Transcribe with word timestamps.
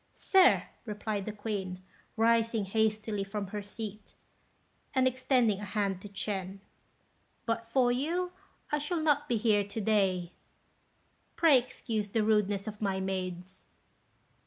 "Sir!" 0.13 0.63
replied 0.83 1.25
the 1.25 1.31
Queen, 1.31 1.83
rising 2.17 2.65
hastily 2.65 3.23
from 3.23 3.45
her 3.49 3.61
seat, 3.61 4.15
and 4.95 5.07
extending 5.07 5.59
a 5.59 5.63
hand 5.63 6.01
to 6.01 6.09
Ch'ên, 6.09 6.57
"but 7.45 7.69
for 7.69 7.91
you, 7.91 8.31
I 8.71 8.79
should 8.79 9.03
not 9.03 9.29
be 9.29 9.37
here 9.37 9.63
to 9.63 9.79
day. 9.79 10.31
Pray 11.35 11.55
excuse 11.59 12.09
the 12.09 12.23
rudeness 12.23 12.65
of 12.65 12.81
my 12.81 12.99
maids." 12.99 13.67